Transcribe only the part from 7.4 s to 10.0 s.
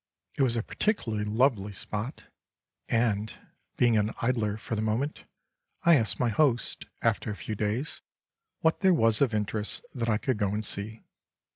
days, what there was of interest